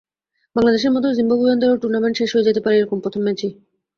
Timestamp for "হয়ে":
2.33-2.47